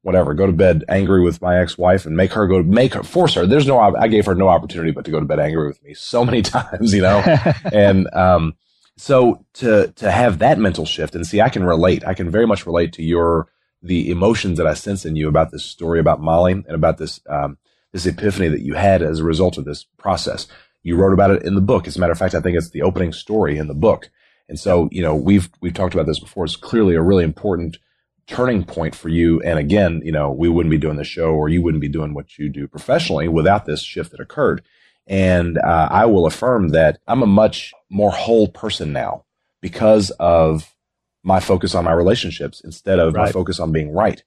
[0.05, 3.35] whatever, go to bed angry with my ex-wife and make her go make her force
[3.35, 3.47] her.
[3.47, 5.95] There's no, I gave her no opportunity but to go to bed angry with me
[5.95, 7.21] so many times, you know?
[7.73, 8.55] and, um,
[8.99, 12.07] so to, to have that mental shift and see, I can relate.
[12.07, 13.49] I can very much relate to your,
[13.83, 17.21] the emotions that I sense in you about this story about Molly and about this,
[17.29, 17.57] um,
[17.93, 20.47] this epiphany that you had as a result of this process.
[20.83, 21.87] You wrote about it in the book.
[21.87, 24.11] As a matter of fact, I think it's the opening story in the book.
[24.51, 26.45] And so, you know, we've, we've talked about this before.
[26.45, 27.79] It's clearly a really important
[28.27, 29.41] turning point for you.
[29.43, 32.15] And again, you know, we wouldn't be doing the show or you wouldn't be doing
[32.15, 34.63] what you do professionally without this shift that occurred.
[35.07, 39.25] And uh, I will affirm that I'm a much more whole person now
[39.61, 40.75] because of
[41.23, 43.27] my focus on my relationships instead of right.
[43.27, 44.23] my focus on being right.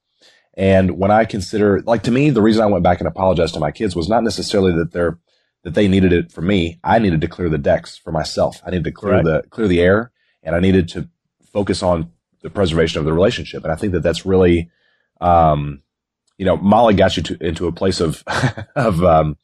[0.55, 3.59] And when I consider, like to me, the reason I went back and apologized to
[3.59, 5.19] my kids was not necessarily that they're
[5.63, 6.79] that they needed it for me.
[6.83, 8.61] I needed to clear the decks for myself.
[8.65, 11.09] I needed to clear the clear the air, and I needed to
[11.51, 13.63] focus on the preservation of the relationship.
[13.63, 14.69] And I think that that's really,
[15.21, 15.81] um,
[16.37, 18.23] you know, Molly got you to, into a place of,
[18.75, 19.37] of, um,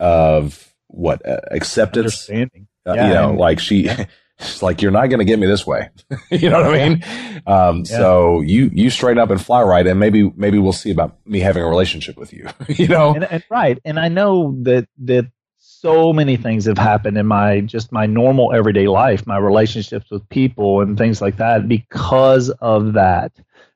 [0.00, 2.68] of what uh, acceptance, understanding.
[2.86, 3.88] Uh, yeah, you know, like she,
[4.40, 5.88] she's like, you're not going to get me this way.
[6.30, 7.04] you know what I mean?
[7.46, 7.84] Um, yeah.
[7.84, 9.86] so you, you straighten up and fly right.
[9.86, 13.14] And maybe, maybe we'll see about me having a relationship with you, you know?
[13.14, 13.78] And, and, right.
[13.84, 15.30] And I know that, that
[15.84, 20.26] so many things have happened in my just my normal everyday life, my relationships with
[20.30, 23.32] people and things like that because of that,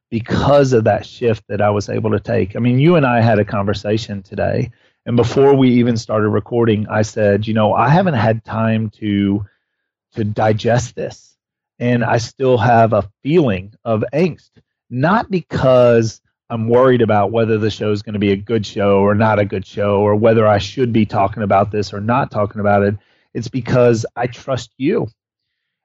[0.08, 2.56] because of that shift that I was able to take.
[2.56, 4.70] I mean, you and I had a conversation today,
[5.04, 9.44] and before we even started recording, I said, you know, I haven't had time to
[10.14, 11.36] to digest this,
[11.78, 14.52] and I still have a feeling of angst,
[14.88, 19.00] not because I'm worried about whether the show is going to be a good show
[19.00, 22.30] or not a good show, or whether I should be talking about this or not
[22.30, 22.96] talking about it.
[23.34, 25.08] It's because I trust you.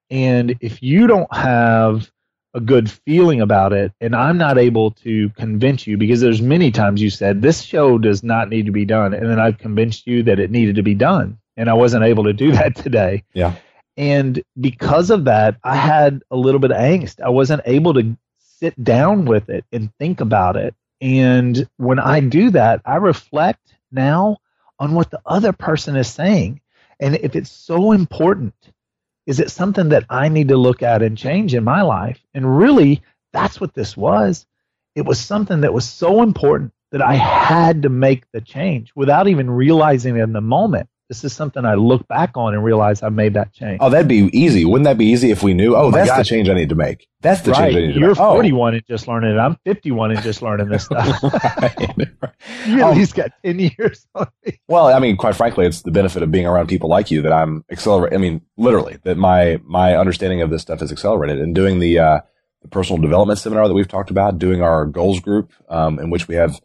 [0.10, 2.10] And if you don't have
[2.54, 6.72] a good feeling about it, and I'm not able to convince you, because there's many
[6.72, 10.08] times you said this show does not need to be done, and then I've convinced
[10.08, 13.24] you that it needed to be done, and I wasn't able to do that today.
[13.34, 13.56] Yeah.
[13.98, 17.22] And because of that, I had a little bit of angst.
[17.22, 18.18] I wasn't able to
[18.64, 20.74] sit down with it and think about it.
[21.02, 24.38] And when I do that, I reflect now
[24.80, 26.62] on what the other person is saying.
[26.98, 28.54] And if it's so important,
[29.26, 32.22] is it something that I need to look at and change in my life?
[32.34, 33.02] And really,
[33.34, 34.46] that's what this was.
[34.96, 39.28] It was something that was so important that I had to make the change without
[39.28, 43.04] even realizing it in the moment this is something I look back on and realize
[43.04, 43.80] I made that change.
[43.82, 44.66] Oh, that'd be easy.
[44.66, 45.76] Wouldn't that be easy if we knew?
[45.76, 46.20] Oh, oh that's God.
[46.20, 47.08] the change I need to make.
[47.22, 47.72] That's the right.
[47.72, 48.18] change I need to You're make.
[48.18, 48.78] You're 41 oh.
[48.78, 49.40] and just learning it.
[49.40, 51.24] I'm 51 and just learning this stuff.
[52.66, 54.60] You at um, least got 10 years on me.
[54.68, 57.34] Well, I mean, quite frankly, it's the benefit of being around people like you that
[57.34, 58.18] I'm accelerating.
[58.18, 61.40] I mean, literally, that my my understanding of this stuff is accelerated.
[61.40, 62.20] And doing the uh,
[62.62, 66.28] the personal development seminar that we've talked about, doing our goals group, um, in which
[66.28, 66.60] we have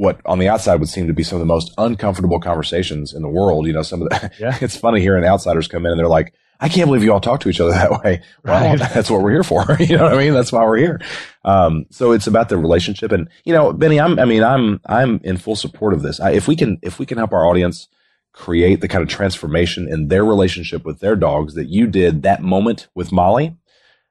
[0.00, 3.20] what on the outside would seem to be some of the most uncomfortable conversations in
[3.20, 3.66] the world.
[3.66, 4.56] You know, some of the, yeah.
[4.62, 7.40] it's funny hearing outsiders come in and they're like, I can't believe you all talk
[7.40, 8.22] to each other that way.
[8.44, 8.78] Well, right.
[8.78, 9.76] that's what we're here for.
[9.78, 10.32] you know what I mean?
[10.32, 11.02] That's why we're here.
[11.44, 13.12] Um, so it's about the relationship.
[13.12, 16.18] And, you know, Benny, I'm, I mean, I'm, I'm in full support of this.
[16.18, 17.86] I, if we can, if we can help our audience
[18.32, 22.42] create the kind of transformation in their relationship with their dogs that you did that
[22.42, 23.54] moment with Molly,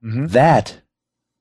[0.03, 0.27] mm-hmm.
[0.27, 0.81] that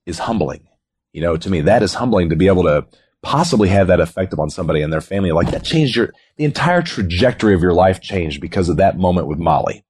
[0.07, 0.67] is humbling.
[1.13, 2.87] You know, to me, that is humbling to be able to
[3.21, 5.31] possibly have that effect upon somebody and their family.
[5.31, 9.27] Like that changed your, the entire trajectory of your life changed because of that moment
[9.27, 9.83] with Molly.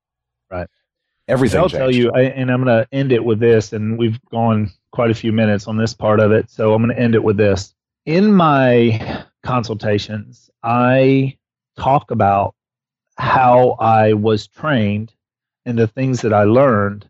[0.49, 0.67] Right.
[1.27, 1.59] Everything.
[1.59, 1.79] I'll changed.
[1.79, 5.11] tell you, I, and I'm going to end it with this, and we've gone quite
[5.11, 6.49] a few minutes on this part of it.
[6.49, 7.75] So I'm going to end it with this.
[8.05, 11.37] In my consultations, I
[11.77, 12.55] talk about
[13.17, 15.13] how I was trained
[15.65, 17.07] and the things that I learned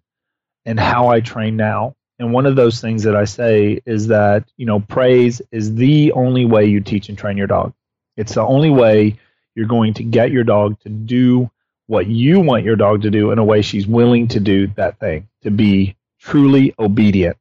[0.66, 1.96] and how I train now.
[2.20, 6.12] And one of those things that I say is that, you know, praise is the
[6.12, 7.74] only way you teach and train your dog.
[8.18, 9.18] It's the only way
[9.56, 11.50] you're going to get your dog to do
[11.88, 15.00] what you want your dog to do in a way she's willing to do that
[15.00, 17.38] thing, to be truly obedient.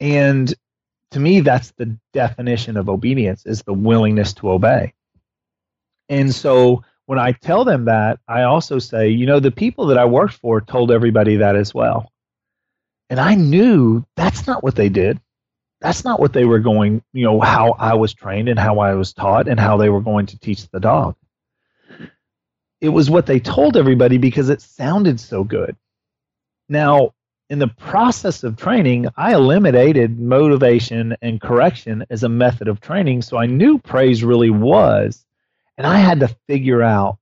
[0.00, 0.52] And
[1.10, 4.94] to me, that's the definition of obedience is the willingness to obey.
[6.08, 9.98] And so when I tell them that, I also say, you know, the people that
[9.98, 12.10] I worked for told everybody that as well.
[13.10, 15.20] And I knew that's not what they did.
[15.80, 18.94] That's not what they were going, you know, how I was trained and how I
[18.94, 21.14] was taught and how they were going to teach the dog.
[22.80, 25.76] It was what they told everybody because it sounded so good.
[26.68, 27.12] Now,
[27.50, 33.22] in the process of training, I eliminated motivation and correction as a method of training.
[33.22, 35.24] So I knew praise really was.
[35.78, 37.18] And I had to figure out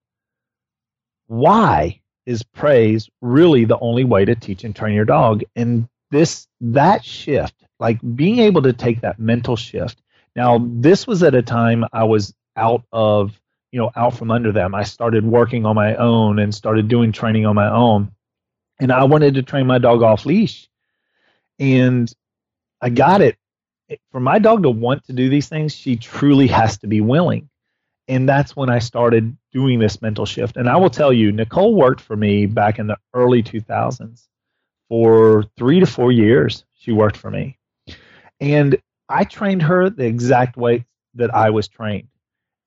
[1.26, 5.42] why is praise really the only way to teach and train your dog?
[5.54, 10.00] And this, that shift, like being able to take that mental shift.
[10.34, 13.40] Now, this was at a time I was out of,
[13.72, 14.74] you know, out from under them.
[14.74, 18.12] I started working on my own and started doing training on my own
[18.78, 20.68] and I wanted to train my dog off leash.
[21.58, 22.12] And
[22.80, 23.36] I got it.
[24.10, 27.48] For my dog to want to do these things, she truly has to be willing.
[28.08, 30.56] And that's when I started doing this mental shift.
[30.56, 34.28] And I will tell you, Nicole worked for me back in the early 2000s
[34.88, 36.64] for three to four years.
[36.78, 37.58] She worked for me.
[38.40, 42.08] And I trained her the exact way that I was trained.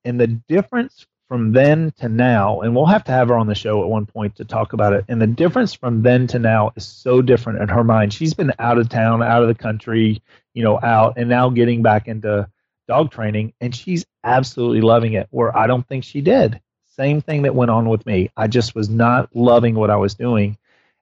[0.03, 3.55] And the difference from then to now, and we'll have to have her on the
[3.55, 5.05] show at one point to talk about it.
[5.07, 8.11] And the difference from then to now is so different in her mind.
[8.11, 10.23] She's been out of town, out of the country,
[10.55, 12.49] you know, out, and now getting back into
[12.89, 15.27] dog training, and she's absolutely loving it.
[15.31, 16.59] Where I don't think she did.
[16.97, 18.29] Same thing that went on with me.
[18.35, 20.57] I just was not loving what I was doing.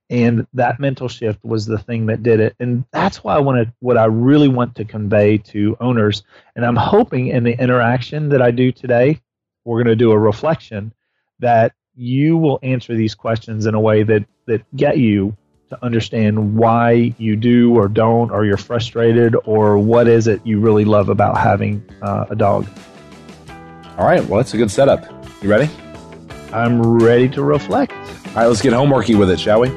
[0.09, 2.55] And that mental shift was the thing that did it.
[2.59, 6.23] And that's why I wanted what I really want to convey to owners.
[6.55, 9.19] And I'm hoping in the interaction that I do today
[9.67, 10.93] we're going to do a reflection
[11.39, 15.35] that you will answer these questions in a way that, that get you
[15.69, 20.59] to understand why you do or don't, or you're frustrated, or what is it you
[20.59, 22.67] really love about having uh, a dog.
[23.97, 25.05] All right, well, that's a good setup.
[25.41, 25.69] You ready?
[26.53, 27.91] I'm ready to reflect.
[27.91, 29.69] All right, let's get homeworky with it, shall we?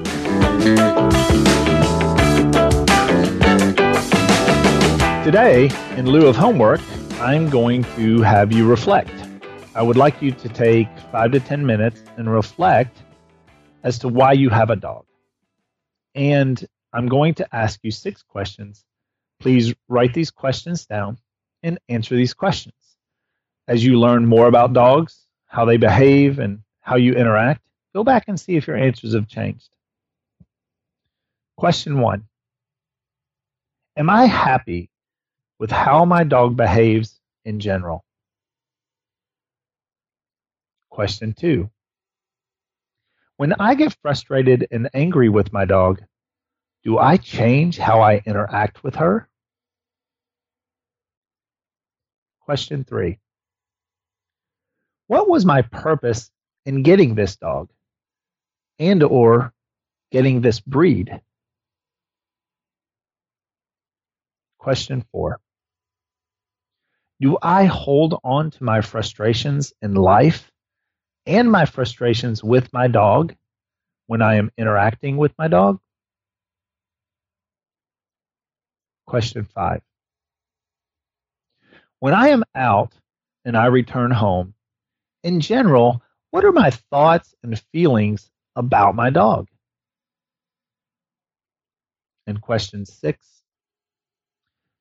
[5.25, 6.81] Today, in lieu of homework,
[7.21, 9.13] I'm going to have you reflect.
[9.75, 13.03] I would like you to take five to 10 minutes and reflect
[13.83, 15.05] as to why you have a dog.
[16.15, 18.85] And I'm going to ask you six questions.
[19.39, 21.19] Please write these questions down
[21.63, 22.75] and answer these questions.
[23.69, 27.63] As you learn more about dogs, how they behave, and how you interact,
[27.95, 29.69] go back and see if your answers have changed.
[31.57, 32.27] Question one
[33.97, 34.91] Am I happy
[35.59, 38.05] with how my dog behaves in general?
[40.91, 41.71] Question two
[43.41, 46.03] When I get frustrated and angry with my dog,
[46.85, 49.31] do I change how I interact with her?
[52.41, 53.19] Question three
[55.07, 56.31] What was my purpose
[56.67, 57.71] in getting this dog
[58.79, 59.55] and or
[60.13, 61.11] getting this breed?
[64.59, 65.41] Question four
[67.23, 70.53] Do I hold on to my frustrations in life
[71.31, 73.37] and my frustrations with my dog
[74.09, 75.79] when I am interacting with my dog?
[79.07, 79.81] Question five.
[82.01, 82.95] When I am out
[83.45, 84.55] and I return home,
[85.23, 86.03] in general,
[86.33, 89.47] what are my thoughts and feelings about my dog?
[92.27, 93.25] And question six.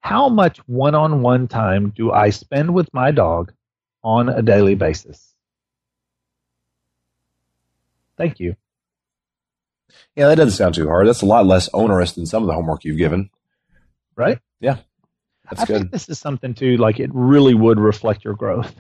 [0.02, 3.54] How much one on one time do I spend with my dog
[4.04, 5.36] on a daily basis?
[8.20, 8.56] Thank you.
[10.16, 11.08] Yeah, that doesn't sound too hard.
[11.08, 13.30] That's a lot less onerous than some of the homework you've given.
[14.16, 14.40] Right?
[14.60, 14.78] Yeah.
[15.50, 15.78] That's I good.
[15.80, 18.76] think this is something too, like it really would reflect your growth.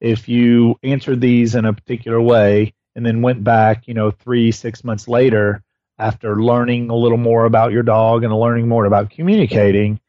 [0.00, 4.52] if you answered these in a particular way and then went back, you know, three,
[4.52, 5.64] six months later
[5.98, 10.00] after learning a little more about your dog and learning more about communicating,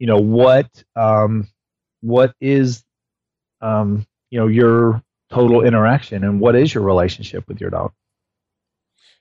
[0.00, 1.46] you know, what um,
[2.00, 2.82] what is
[3.60, 7.92] um, you know your total interaction and what is your relationship with your dog?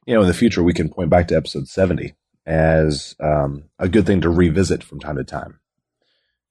[0.05, 2.13] You know, in the future, we can point back to episode 70
[2.45, 5.59] as um, a good thing to revisit from time to time.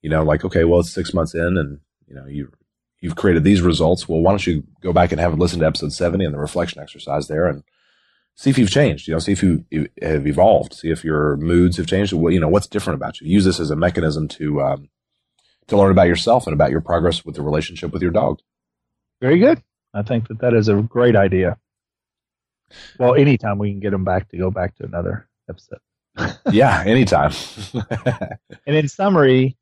[0.01, 2.51] You know, like, okay, well, it's six months in and, you know, you,
[3.01, 4.07] you've created these results.
[4.07, 6.39] Well, why don't you go back and have a listen to episode 70 and the
[6.39, 7.63] reflection exercise there and
[8.35, 9.65] see if you've changed, you know, see if you
[10.01, 12.13] have evolved, see if your moods have changed.
[12.13, 13.27] What, you know, what's different about you?
[13.27, 14.89] Use this as a mechanism to, um,
[15.67, 18.39] to learn about yourself and about your progress with the relationship with your dog.
[19.21, 19.61] Very good.
[19.93, 21.57] I think that that is a great idea.
[22.97, 25.79] Well, anytime we can get them back to go back to another episode.
[26.51, 27.31] yeah, anytime.
[28.65, 29.57] and in summary,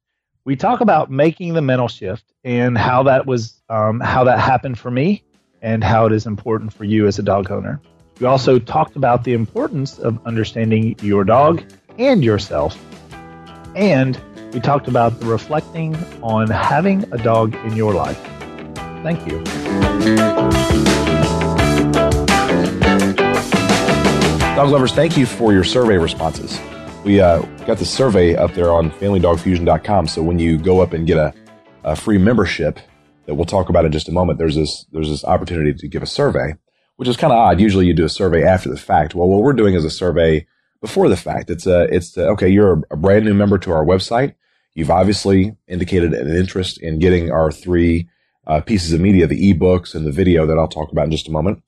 [0.46, 4.80] we talk about making the mental shift and how that was um, how that happened
[4.80, 5.24] for me
[5.62, 7.82] and how it is important for you as a dog owner.
[8.20, 11.64] We also talked about the importance of understanding your dog
[11.98, 12.78] and yourself.
[13.76, 14.20] And
[14.54, 18.20] we talked about the reflecting on having a dog in your life.
[19.04, 20.99] Thank you.
[24.60, 26.60] Dog lovers, thank you for your survey responses.
[27.06, 30.08] We uh, got the survey up there on FamilyDogFusion.com.
[30.08, 31.34] So when you go up and get a,
[31.86, 32.78] a free membership
[33.26, 36.04] that we'll talk about in just a moment, there's this there's this opportunity to give
[36.04, 36.56] a survey,
[36.98, 37.62] which is kind of odd.
[37.62, 39.16] Usually you do a survey after the fact.
[39.16, 40.46] Well, what we're doing is a survey
[40.82, 41.50] before the fact.
[41.50, 42.50] It's a it's a, okay.
[42.50, 44.36] You're a brand new member to our website.
[44.74, 48.10] You've obviously indicated an interest in getting our three
[48.46, 51.30] uh, pieces of media, the ebooks and the video that I'll talk about in just
[51.30, 51.64] a moment.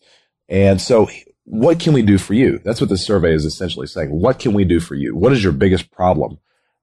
[0.49, 1.07] And so
[1.45, 2.59] what can we do for you?
[2.63, 4.09] That's what the survey is essentially saying.
[4.09, 5.15] What can we do for you?
[5.15, 6.39] What is your biggest problem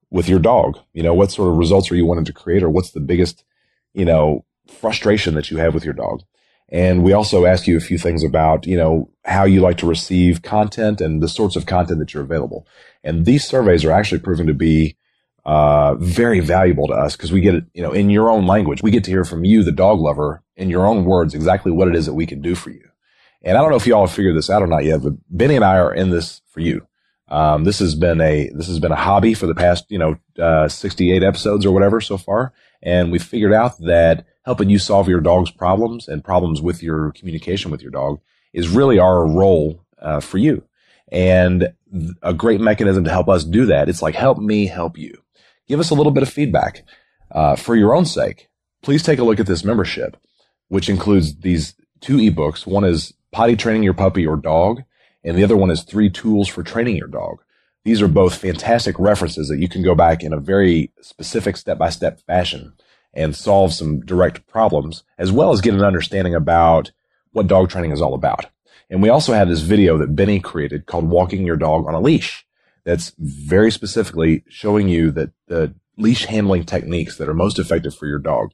[0.09, 0.79] with your dog?
[0.93, 3.43] You know, what sort of results are you wanting to create or what's the biggest,
[3.93, 6.23] you know, frustration that you have with your dog?
[6.71, 9.87] And we also ask you a few things about, you know, how you like to
[9.87, 12.67] receive content and the sorts of content that you're available.
[13.03, 14.95] And these surveys are actually proving to be
[15.45, 18.83] uh, very valuable to us because we get it, you know, in your own language.
[18.83, 21.87] We get to hear from you, the dog lover, in your own words, exactly what
[21.87, 22.88] it is that we can do for you.
[23.41, 25.13] And I don't know if you all have figured this out or not yet, but
[25.29, 26.85] Benny and I are in this for you.
[27.29, 30.17] Um, this has been a this has been a hobby for the past you know
[30.39, 35.07] uh, 68 episodes or whatever so far, and we figured out that helping you solve
[35.07, 38.19] your dog's problems and problems with your communication with your dog
[38.51, 40.63] is really our role uh, for you,
[41.11, 41.69] and
[42.23, 43.89] a great mechanism to help us do that.
[43.89, 45.21] It's like help me help you.
[45.67, 46.83] Give us a little bit of feedback
[47.31, 48.49] uh, for your own sake.
[48.81, 50.17] Please take a look at this membership,
[50.69, 52.65] which includes these two ebooks.
[52.65, 54.83] One is potty training your puppy or dog,
[55.23, 57.41] and the other one is three tools for training your dog.
[57.85, 61.77] These are both fantastic references that you can go back in a very specific step
[61.77, 62.73] by step fashion
[63.13, 66.91] and solve some direct problems, as well as get an understanding about
[67.31, 68.45] what dog training is all about.
[68.89, 71.99] And we also have this video that Benny created called Walking Your Dog on a
[71.99, 72.45] Leash
[72.85, 78.07] that's very specifically showing you that the leash handling techniques that are most effective for
[78.07, 78.51] your dog.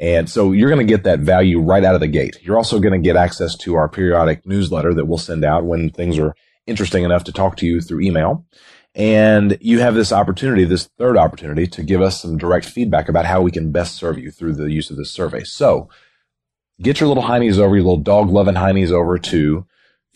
[0.00, 2.38] And so you're going to get that value right out of the gate.
[2.40, 5.90] You're also going to get access to our periodic newsletter that we'll send out when
[5.90, 6.34] things are
[6.66, 8.46] interesting enough to talk to you through email.
[8.94, 13.26] And you have this opportunity, this third opportunity to give us some direct feedback about
[13.26, 15.44] how we can best serve you through the use of this survey.
[15.44, 15.90] So
[16.80, 19.66] get your little heinies over, your little dog loving heinies over to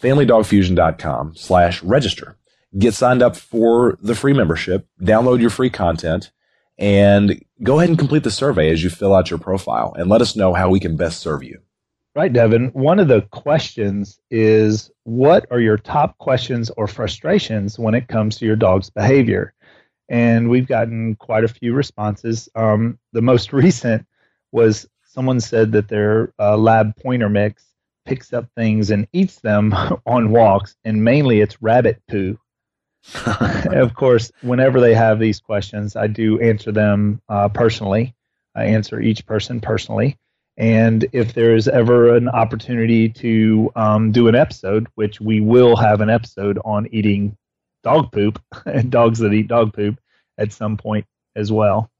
[0.00, 2.36] familydogfusion.com slash register.
[2.76, 6.32] Get signed up for the free membership, download your free content,
[6.78, 10.20] and go ahead and complete the survey as you fill out your profile and let
[10.20, 11.60] us know how we can best serve you.
[12.16, 12.68] Right, Devin.
[12.74, 18.36] One of the questions is what are your top questions or frustrations when it comes
[18.38, 19.52] to your dog's behavior?
[20.08, 22.48] And we've gotten quite a few responses.
[22.54, 24.06] Um, the most recent
[24.52, 27.64] was someone said that their uh, lab pointer mix
[28.04, 29.72] picks up things and eats them
[30.06, 32.38] on walks, and mainly it's rabbit poo.
[33.26, 38.14] of course, whenever they have these questions, I do answer them uh, personally.
[38.54, 40.16] I answer each person personally.
[40.56, 45.76] And if there is ever an opportunity to um, do an episode, which we will
[45.76, 47.36] have an episode on eating
[47.82, 49.98] dog poop and dogs that eat dog poop
[50.38, 51.90] at some point as well.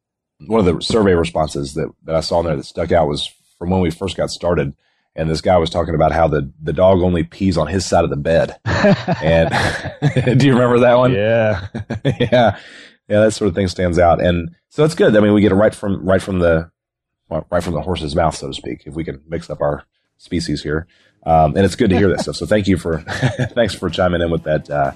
[0.46, 3.32] One of the survey responses that, that I saw in there that stuck out was
[3.58, 4.74] from when we first got started
[5.16, 8.04] and this guy was talking about how the, the dog only pees on his side
[8.04, 8.58] of the bed.
[8.64, 11.12] and do you remember that one?
[11.12, 11.66] Yeah.
[12.04, 12.58] yeah.
[13.06, 14.20] Yeah, that sort of thing stands out.
[14.22, 15.14] And so it's good.
[15.14, 16.70] I mean, we get it right from right from the
[17.28, 19.84] right from the horse's mouth, so to speak, if we can mix up our
[20.16, 20.86] species here.
[21.26, 22.36] Um, and it's good to hear that stuff.
[22.36, 23.00] So thank you for
[23.54, 24.92] thanks for chiming in with that uh,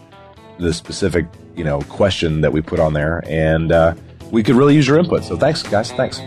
[0.58, 3.22] the specific, you know, question that we put on there.
[3.26, 3.94] And uh,
[4.30, 5.24] we could really use your input.
[5.24, 5.92] So thanks, guys.
[5.92, 6.18] Thanks.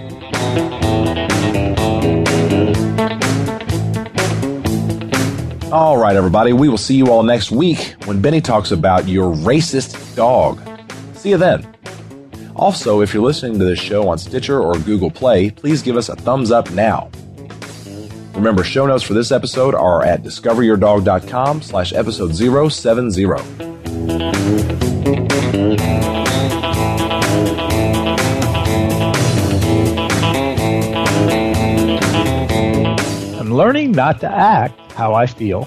[5.71, 6.51] All right, everybody.
[6.51, 10.59] We will see you all next week when Benny talks about your racist dog.
[11.15, 11.65] See you then.
[12.57, 16.09] Also, if you're listening to this show on Stitcher or Google Play, please give us
[16.09, 17.09] a thumbs up now.
[18.33, 23.25] Remember, show notes for this episode are at discoveryourdog.com slash episode 070.
[33.39, 35.61] I'm learning not to act how I feel.